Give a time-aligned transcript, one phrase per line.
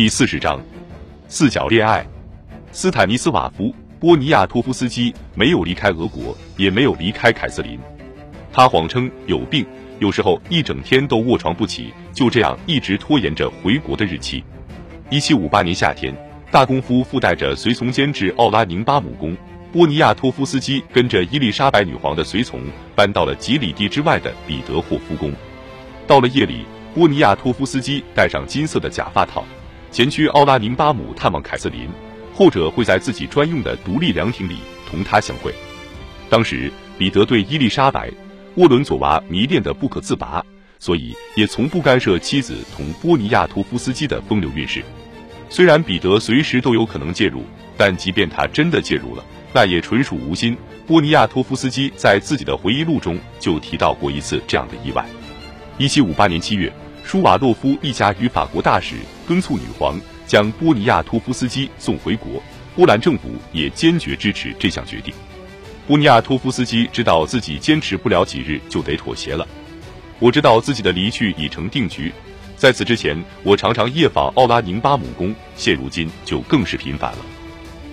[0.00, 0.58] 第四十章，
[1.28, 2.02] 四角恋爱。
[2.72, 3.64] 斯坦尼斯瓦夫·
[3.98, 7.78] 波尼亚托夫斯基没有离开俄国，也没有离开凯瑟琳。
[8.50, 9.66] 他谎称有病，
[9.98, 14.42] 有时候一整天都卧床不起，就这样一直拖延着回国的日期。
[15.10, 16.16] 一七五八年夏天，
[16.50, 19.36] 大公夫附带着随从监制奥拉宁巴姆宫，
[19.70, 22.62] 波尼亚托夫斯基跟着伊丽莎白女皇的随从
[22.96, 25.30] 搬到了几里地之外的彼得霍夫宫。
[26.06, 26.64] 到了夜里，
[26.94, 29.44] 波尼亚托夫斯基戴上金色的假发套。
[29.92, 31.88] 前去奥拉宁巴姆探望凯瑟琳，
[32.32, 35.52] 后者会在自己专用的独立凉亭里同他相会。
[36.28, 38.08] 当时彼得对伊丽莎白·
[38.54, 40.44] 沃伦佐娃迷恋的不可自拔，
[40.78, 44.84] 所以也从不干涉妻子同波尼亚托夫斯基的风流韵事。
[45.48, 47.42] 虽然彼得随时都有可能介入，
[47.76, 50.56] 但即便他真的介入了，那也纯属无心。
[50.86, 55.04] 波尼亚托夫斯基在自己的回忆录中就提到过一次这样的意外。
[55.78, 56.72] 一七五八年七月。
[57.04, 58.96] 舒瓦洛夫一家与法国大使
[59.26, 62.42] 敦促女皇将波尼亚托夫斯基送回国，
[62.76, 65.12] 波兰政府也坚决支持这项决定。
[65.88, 69.46] 波尼亚托夫斯基知道自己坚持不了几日就得妥协了。
[70.20, 72.12] 我知道自己的离去已成定局，
[72.56, 77.18] 在此之前，我常常夜访奥拉宁巴姆宫，现如今就更是频繁了。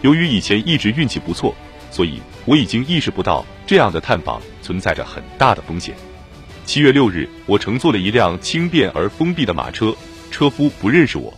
[0.02, 1.56] 由于以前一直运气不错，
[1.90, 5.96] 所以我已经意识不到这样的探访存在着很大的风险。
[6.68, 9.96] 七月六日，我乘坐了一辆轻便而封闭的马车，
[10.30, 11.34] 车夫不认识我。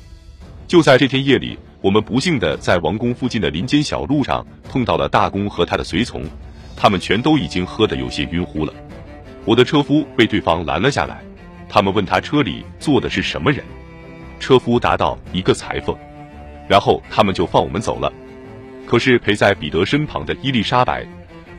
[0.67, 6.23] 就在这天夜里，我们不幸的在王宫附近的林间小路上碰到了大公和他的随从，
[6.75, 8.73] 他们全都已经喝得有些晕乎了。
[9.45, 11.21] 我的车夫被对方拦了下来，
[11.69, 13.63] 他们问他车里坐的是什么人，
[14.39, 15.95] 车夫答道：“一个裁缝。”
[16.67, 18.11] 然后他们就放我们走了。
[18.87, 21.05] 可是陪在彼得身旁的伊丽莎白。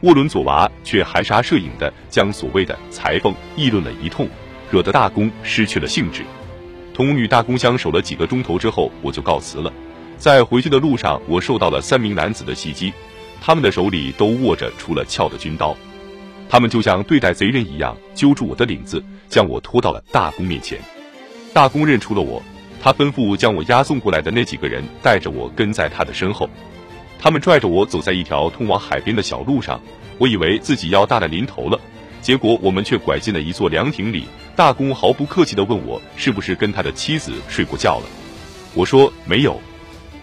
[0.03, 4.27] 沃伦佐娃却含沙射影的将所谓的裁缝议论了一通，
[4.71, 6.23] 惹得大公失去了兴致。
[6.95, 9.73] 同女大公相守了几个钟头之后，我就告辞了。
[10.17, 12.93] 在回去的路上，我受到了三名男子的袭击，
[13.43, 15.77] 他们的手里都握着出了鞘的军刀，
[16.49, 20.79] 他们就像对待贼人一样，揪住我的领子，将我拖到了大公面前。
[21.53, 22.43] 大公认出了我，
[22.83, 26.49] 他吩咐将我押送过来的那几个人带着我跟在他的身后。
[27.21, 29.79] 他们拽着我走在一条通往海边的小路上，
[30.17, 31.79] 我以为自己要大难临头了，
[32.23, 34.25] 结果我们却拐进了一座凉亭里。
[34.57, 38.05] 大公毫不客气地问我是不是跟他的妻子睡过觉了。
[38.75, 39.61] 我说没有。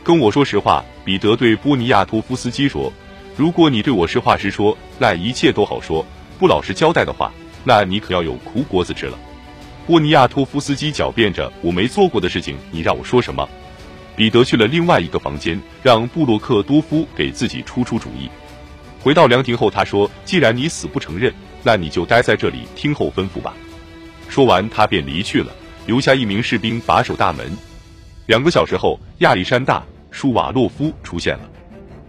[0.04, 2.92] 跟我说实话，彼得对波尼亚托夫斯基说
[3.38, 6.04] ：“如果你对我实话实说，那一切都好说；
[6.40, 7.32] 不老实交代的话，
[7.64, 9.20] 那你可要有苦果子吃了。”
[9.86, 13.48] 波尼亚托夫斯基狡辩着：“我没做过的事情，你让我说什么？”
[14.18, 18.28] 彼得去了另外一个房间，让布洛克多夫给自己出出主意。
[19.00, 23.54] 回到凉亭后，他说：“既然你死不承认，那你就待在这里听候吩咐吧。”
[24.28, 25.54] 说完，他便离去了，
[25.86, 27.46] 留下一名士兵把守大门。
[28.26, 29.80] 两个小时后，亚历山大·
[30.10, 31.50] 舒瓦洛夫出现了。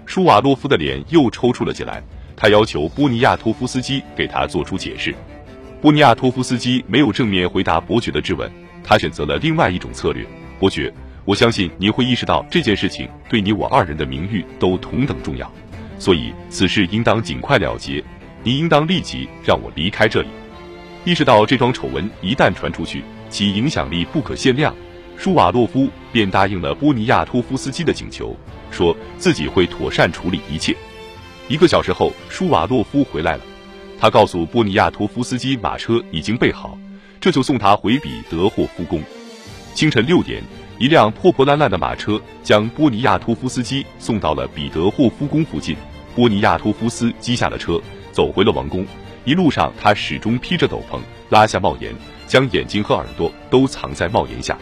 [0.06, 2.02] 舒瓦洛夫的脸又抽搐了起来，
[2.34, 5.14] 他要求波尼亚托夫斯基给他做出解释。
[5.82, 8.50] 波尼亚托夫斯基没有正面回答伯爵的质问，
[8.82, 10.26] 他选择了另外一种策略。
[10.58, 10.90] 伯爵。
[11.28, 15.52] 我相信你会意识到这件事情对你我二人的名誉都同等重要，
[15.98, 18.02] 所以此事应当尽快了结。
[18.42, 20.28] 你应当立即让我离开这里。
[21.04, 24.74] 意识到这桩丑闻一旦传出去，其影响力不可限量，
[25.18, 28.34] 舒瓦洛夫便答应了波尼亚托夫斯基的请求，
[28.70, 30.74] 说自己会妥善处理一切。
[31.46, 33.42] 一个小时后，舒瓦洛夫回来了，
[34.00, 36.78] 他告诉波尼亚托夫斯基马车已经备好，
[37.20, 39.02] 这就送他回彼得霍夫宫。
[39.74, 40.42] 清晨六点。
[40.78, 45.76] 一辆破破烂烂的马车将波尼亚托夫斯基送到了彼得霍夫宫附近。
[46.14, 47.80] 波尼亚托夫斯基下了车，
[48.12, 48.86] 走回了王宫。
[49.24, 51.00] 一路上，他始终披着斗篷，
[51.30, 51.92] 拉下帽檐，
[52.28, 54.56] 将眼睛和耳朵都藏在帽檐下。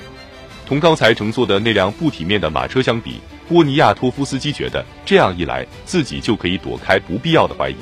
[0.66, 7.76] 同刚才乘坐的那辆不体面的马车相比，波尼亚托夫斯基觉得这样一来，自己就可以躲开不必要的怀疑。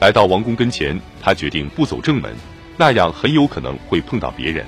[0.00, 2.34] 来到王宫跟前，他决定不走正门，
[2.78, 4.64] 那样很有可能会碰到别人。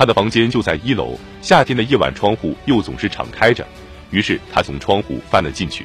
[0.00, 3.62] 他的房间就在一楼，夏天的夜晚窗户又总是敞开着，
[4.10, 5.84] 于是他从窗户翻了进去。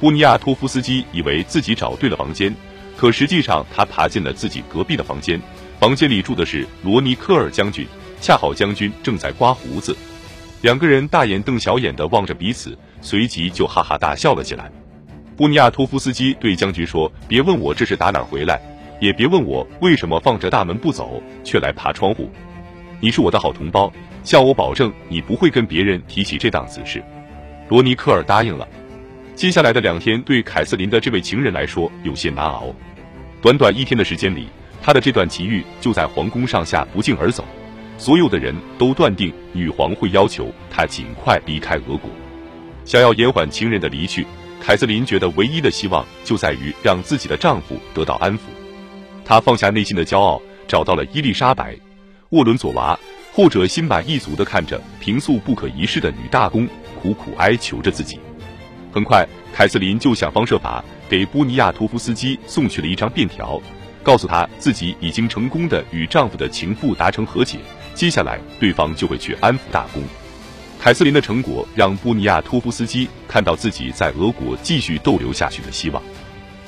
[0.00, 2.52] 布尼亚托夫斯基以为自己找对了房间，
[2.96, 5.40] 可实际上他爬进了自己隔壁的房间。
[5.78, 7.86] 房间里住的是罗尼科尔将军，
[8.20, 9.96] 恰好将军正在刮胡子。
[10.62, 14.68] 两个人大眼瞪小眼的望着彼此，随即就哈哈大笑了起来。
[15.36, 18.60] 布尼亚托夫斯基对将军说：“别问我这是打哪回来，
[19.00, 22.28] 也别问我为什么放着大门不走，却来爬窗户。”
[23.00, 23.92] 你是我的好同胞，
[24.24, 27.02] 向我保证，你不会跟别人提起这档子事。
[27.68, 28.66] 罗尼克尔答应了。
[29.34, 32.74] 接下来的两天对凯瑟琳的这位情人来说有些难熬。
[33.42, 34.48] 短短一天的时间里，
[34.82, 37.44] 他的这段奇遇就在皇宫上下不胫而走。
[37.98, 42.10] 所有的人都断定女皇会要求她尽快离开俄国。
[42.84, 44.26] 想要延缓情人的离去，
[44.60, 48.42] 凯瑟琳觉得唯一的希望就在于让自己的丈夫得到安抚。
[49.24, 51.74] 她放下内心的骄傲，找到了伊丽莎白·
[52.30, 52.98] 沃伦佐娃，
[53.32, 56.66] 后者心满意足地看着平素不可一世的女大公，
[57.00, 58.18] 苦苦哀求着自己。
[58.92, 63.62] 很快，凯瑟琳就想方设法给波尼亚托夫斯基送去了一张便条，
[64.02, 67.58] 告诉他自己已经成功的与丈夫的情妇达成和解，
[67.94, 70.02] 接下来对方就会去安抚大公。
[70.80, 76.02] 凯瑟琳的成果让波尼亚托夫斯基看到自己在俄国继续逗留下去的希望。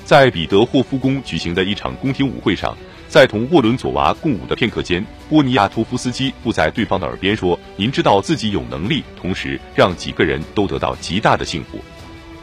[0.05, 2.77] 在彼得霍夫宫举行的一场宫廷舞会上，
[3.09, 11.79] 在同沃伦佐娃共舞的片刻间，波尼亚托夫斯基附在对方的耳边说：“您知道自己有能力，同时让几个人都得到极大的幸福。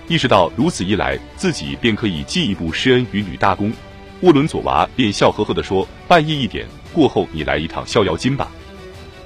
[0.07, 3.71] 意识到如此一来，自己便可以进一步施恩于女大公。”
[4.21, 8.49] 沃伦佐娃便笑呵呵地说：“半夜一点过后，你来一趟逍遥津吧。”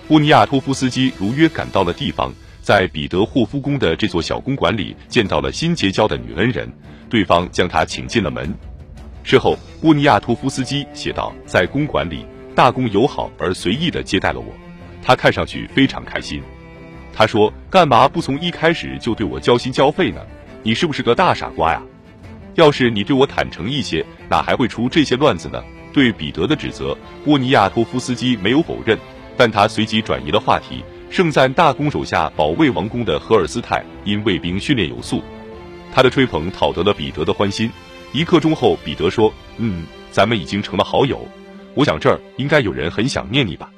[0.09, 6.69] 波尼亚托夫斯基如约赶到了地方，在彼得霍夫宫的这座小公馆里见到了新结交的女恩人，
[7.09, 8.53] 对方将他请进了门。
[9.29, 14.51] 事后，波尼亚托夫斯基写道：“在公馆里，大公友好而随意地接待了我，
[15.03, 16.41] 他看上去非常开心。
[17.13, 20.19] 他说：‘干嘛不从一开始就对我交心交肺呢？
[20.63, 21.79] 你是不是个大傻瓜呀？
[22.55, 28.97] 要是你对我坦诚一些，哪还会出这些乱子呢？’对彼得的指责，波尼亚托夫斯基没有否认。”
[29.37, 35.21] 但他随即转移了话题，盛赞大公手下保卫王宫的荷尔斯泰因卫兵训练有素。
[35.93, 37.69] 他的吹捧讨得了彼得的欢心。
[38.11, 41.27] 一刻钟后，彼得说：“嗯，咱们已经成了好友。
[41.75, 43.69] 我想这儿应该有人很想念你吧。”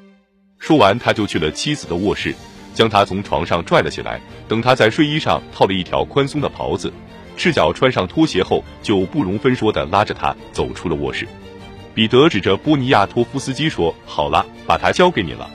[0.58, 2.34] 说完，他就去了妻子的卧室，
[2.74, 4.22] 将她从床上拽了起来。
[4.48, 6.92] 等他在睡衣上套了一条宽松的袍子，
[7.36, 11.28] 赤脚穿上拖鞋后，就不容分说地拉着她走出了卧室。
[11.94, 15.50] 彼得指着波尼亚托夫斯基说：“好了，把他交给你了。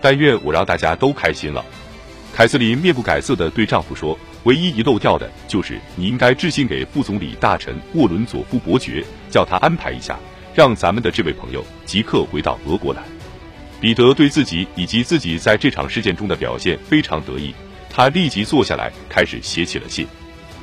[0.00, 1.64] 但愿我让大家都开心了。”
[2.34, 10.18] 凯瑟琳面不改色地对丈夫说：“唯一遗漏掉的就是你应该致信给副总理大臣沃伦佐夫伯爵，叫他安排一下，
[10.54, 13.02] 让咱们的这位朋友即刻回到俄国来。”
[13.80, 17.54] 彼得对自己以及自己在这场事件中的表现非常得意，
[17.90, 20.06] 他立即坐下来开始写起了信。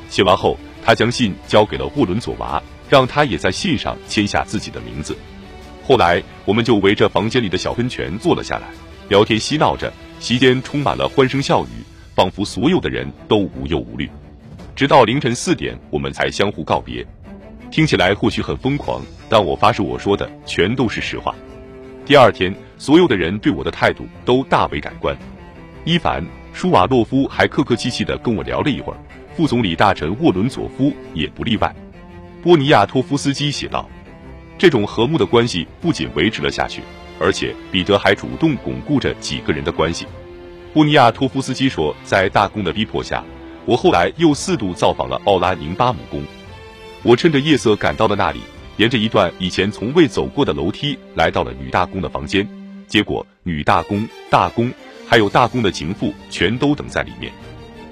[0.09, 2.61] 写完后，他将信交给了沃伦佐娃。
[2.87, 5.17] 让他也在信上签下自己的名字。
[5.83, 8.67] 后来，我们就围着房间里的小喷泉坐了下来，
[9.09, 11.83] 聊天嬉闹着，席间充满了欢声笑语，
[12.15, 14.09] 仿佛所有的人都无忧无虑。
[14.73, 17.05] 直到凌晨四点，我们才相互告别。
[17.69, 21.35] 听起来或许很疯狂，但我发誓，我说的全都是实话。
[22.05, 25.15] 第二天，所有的人对我的态度都大为改观。
[25.83, 26.21] 伊凡·
[26.53, 28.97] 舒瓦洛夫还客客气气地跟我聊了一会儿，
[29.35, 31.75] 副总理大臣沃伦佐夫也不例外。
[32.41, 33.89] 波尼亚托夫斯基写道
[34.57, 36.81] ：“这种和睦的关系不仅维持了下去，
[37.19, 40.05] 而且彼得还主动巩固着几个人的关系。”
[40.75, 43.23] 波尼亚托夫斯基说：“在大公的逼迫下，
[43.65, 46.21] 我后来又四度造访了奥拉宁巴姆宫。
[47.01, 48.41] 我趁着夜色赶到了那里，
[48.75, 52.45] 沿着一段以前从未走过的楼梯来到了女大公的房间。
[52.87, 54.69] 结果，女大公、大公
[55.07, 57.31] 还有大公的情妇全都等在里面。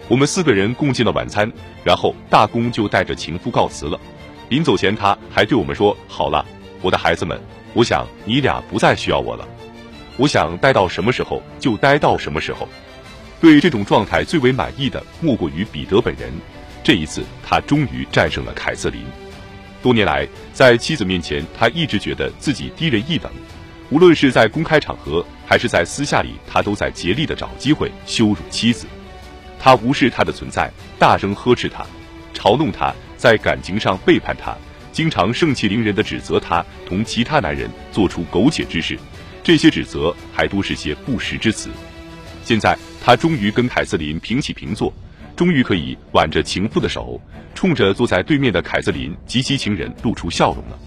[0.09, 1.49] 我们四个人共进了晚餐，
[1.85, 3.97] 然后大公就带着情妇告辞了。”
[4.51, 6.45] 临走前，他还对我们说：“好了，
[6.81, 7.39] 我的孩子们，
[7.73, 9.47] 我想你俩不再需要我了。
[10.17, 12.67] 我想待到什么时候就待到什么时候。”
[13.41, 16.31] 对这种状态最为满意的莫过于彼得本人。
[16.83, 19.03] 这一次，他终于战胜了凯瑟琳。
[19.81, 23.31] 多年来，在妻子面前，他一直觉得自己低人一等。
[23.89, 28.87] 无论是在公开场合，还是在私下里，他都在竭力的找机会羞辱妻子。
[29.59, 31.85] 他无视她的存在，大声呵斥她，
[32.33, 32.93] 嘲弄她。
[33.17, 34.53] 在感情上背叛他，
[34.91, 38.99] 经常盛气凌人的指责他同其他男人做出苟且之事，
[39.43, 41.69] 这些指责还都是些不实之词。
[42.43, 44.91] 现在他终于跟凯瑟琳平起平坐，
[45.35, 47.19] 终于可以挽着情妇的手，
[47.53, 50.79] 冲着坐在对面的凯瑟琳及其情人露出笑容了。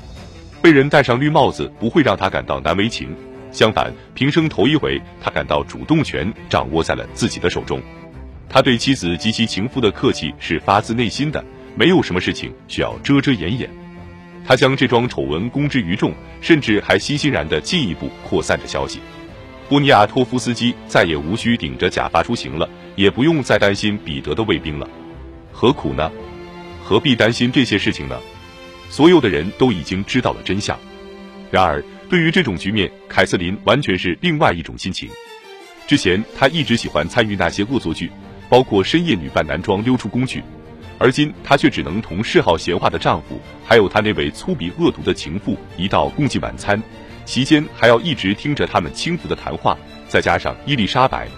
[0.63, 3.15] 被人戴上绿帽子不会让他感到难为情，
[3.53, 7.81] 相反，平生头一回，他感到主动权掌握在了自己的手中。
[8.49, 11.45] 他对妻子及其情妇的客气是发自内心的。
[11.79, 13.69] 没有什么事情需要遮遮掩掩，
[14.47, 19.01] 他将这桩丑闻公之于众，甚至还欣欣然地进一步扩散着消息。
[19.69, 24.89] 波尼亚托夫斯基再也无需顶着假发出行了，也不用再担心彼得的卫兵了。
[25.51, 26.11] 何苦呢？
[26.85, 28.17] 何必担心这些事情呢？
[28.89, 30.79] 所有的人都已经知道了真相。
[31.51, 35.09] 然而，对于这种局面，凯瑟琳完全是另外一种心情。
[35.89, 38.09] 之前，她一直喜欢参与那些恶作剧，
[38.49, 40.45] 包括深夜女扮男装溜出宫去。
[40.99, 46.83] 而今，她却只能同嗜好闲话的丈夫，还有她那位粗鄙恶毒的情妇一道共进晚餐，
[47.25, 49.77] 席间还要一直听着他们轻浮的谈话，
[50.09, 51.27] 再加上伊丽莎白·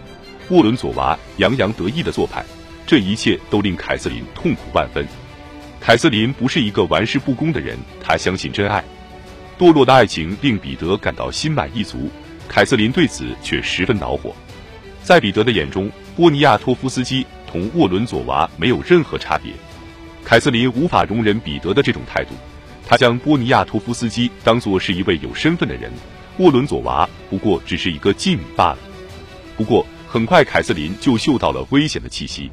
[0.49, 2.45] 沃伦佐娃洋洋得意的做派，
[2.87, 5.07] 这一切都令凯瑟琳痛苦万分。
[5.81, 8.83] 凯瑟琳不是一个玩世不恭的人，她相信真爱。
[9.59, 12.11] 堕落的爱情令彼得感到心满意足，
[12.49, 14.33] 凯瑟琳对此却十分恼火。
[15.03, 19.53] 在彼得的眼中，波尼亚托夫斯基同沃伦佐娃没有任何差别。
[20.25, 22.35] 凯瑟琳无法容忍彼得的这种态度，
[22.87, 25.91] 他将波尼亚托夫斯基当作是一位有身份的人，
[26.37, 28.79] 沃伦佐娃不过只是一个妓女罢了。
[29.57, 32.51] 不过，很快凯瑟琳就嗅到了危险的气息。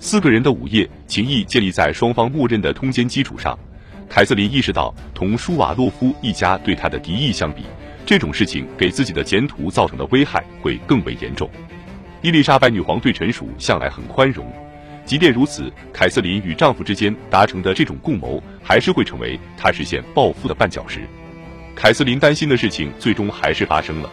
[0.00, 3.56] 四个人的午夜情谊建立在双方默认的通奸基础上。
[4.08, 7.62] 凯瑟琳意识到，同舒瓦洛夫一家对她的敌意相比，
[8.04, 11.48] 这种事情给自己的前途造成的危害会更为严重。
[12.22, 14.46] 伊丽莎白女皇对臣属向来很宽容，
[15.04, 21.00] 即便如此，凯瑟琳与丈夫之间达成的这种共谋，还是会成为她实现报复的绊脚石。
[21.74, 24.08] 凯瑟琳担心的事情最终还是发生了。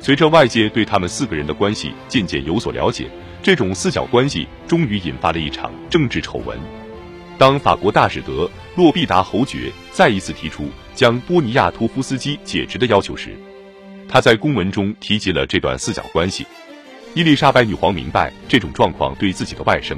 [0.00, 3.06] 随着外界对他们四个人的关系渐渐有所了解，
[3.44, 6.58] 这种四角关系终于引发了一场政治丑闻。
[7.38, 13.36] 当法国大使德洛必达侯爵再一次提出将波尼亚托夫斯基解职的要求时，
[14.08, 16.44] 他在公文中提及了这段四角关系。
[17.14, 19.94] 伊丽莎白女皇明白这种状况对自己的外甥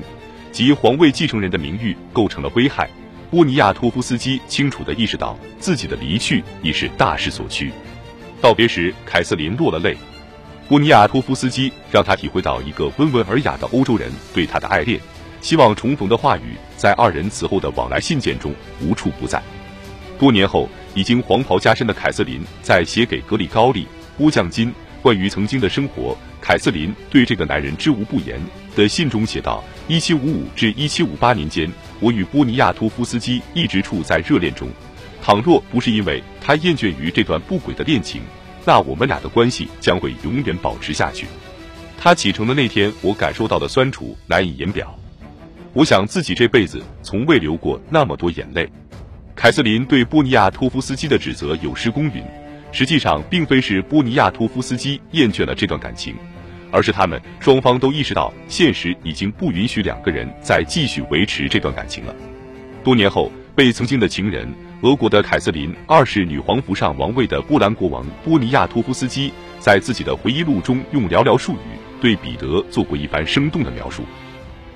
[0.50, 2.90] 及皇位继承人的名誉构成了危害。
[3.30, 7.70] 波尼亚托夫斯基清楚地意识到自己的离去已是大势所趋。
[8.40, 9.96] 道别时，凯瑟琳落了泪。
[10.68, 14.98] 波尼亚托夫斯基让他体会到一个温文尔雅的欧洲人对他的爱恋。
[15.40, 19.40] 希望重逢的话语，在二人此后的往来信件中无处不在。
[20.18, 23.84] 多年后，已经黄袍加身的凯瑟琳在写给格里高利·
[24.16, 24.72] 波将金
[25.04, 28.40] 关于曾经的生活，凯瑟琳对这个男人知无不言
[28.74, 31.70] 的信中写道：一七五五至一七五八年间，
[32.00, 34.66] 我与波尼亚托夫斯基一直处在热恋中。
[35.20, 38.22] 倘若不是因为他厌倦于这段不轨的恋情，
[38.64, 41.26] 那我们俩的关系将会永远保持下去。
[41.98, 44.98] 他启程的那天，我感受到的酸楚难以言表。
[45.74, 48.66] 我想自己这辈子从未流过那么多眼泪。
[49.36, 52.24] 凯瑟琳对波尼亚托夫斯基的指责有失公允，
[52.74, 56.16] 实际上并非是波尼亚托夫斯基厌倦了这段感情，
[56.72, 62.12] 而是他们双方都意识到现实已经不允许两个人再继续维持这段感情了。
[62.82, 64.52] 多年后，被曾经的情人
[64.82, 74.02] 俄国的凯瑟琳二世女皇扶上王位的波兰国王波尼亚托夫斯基，在自己的回忆录中用寥寥数语对彼得做过一番生动的描述。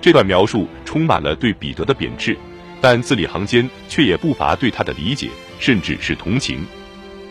[0.01, 2.39] 这段描述充满了对彼得的贬斥，
[2.81, 5.29] 但字里行间却也不乏对他的理解，
[5.59, 6.65] 甚至是同情。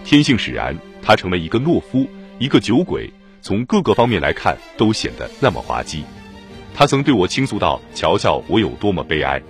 [0.08, 2.08] 天性使然，他成了一个懦夫，
[2.40, 3.12] 一个酒鬼，
[3.42, 6.02] 从各个方面来看都显得那么滑稽。
[6.74, 9.42] 他曾对我倾诉道：“瞧瞧我有多么悲哀！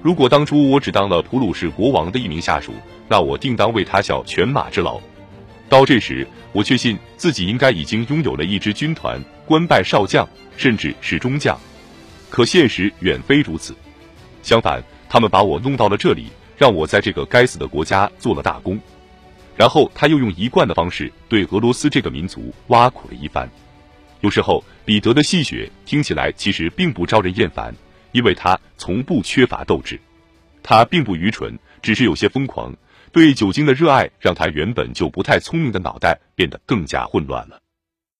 [0.00, 2.72] 如果当初我只当了普鲁士国王的一名下属，
[3.08, 4.98] 那我定当为他效犬马之劳。
[5.68, 10.26] 到这时，我确信自己应该已经拥有了一支军团，官拜少将，
[10.56, 11.60] 甚至是中将。”
[12.30, 13.74] 可现实远非如此，
[14.42, 18.80] 相反，他们把我弄到了这里，让我在这个该死的国家做了大功。
[19.60, 23.46] 然后他又用一贯的方式对俄罗斯这个民族挖苦了一番。
[24.22, 27.74] 有时候，彼得的戏谑听起来其实并不招人厌烦，
[28.12, 30.00] 因为他从不缺乏斗志。
[30.62, 32.74] 他并不愚蠢，只是有些疯狂。
[33.12, 37.60] 对酒精的热爱让他原本就不太聪明的脑袋变得更加混乱了。